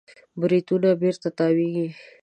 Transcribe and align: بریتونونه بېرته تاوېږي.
بریتونونه 0.39 0.89
بېرته 1.01 1.27
تاوېږي. 1.37 1.87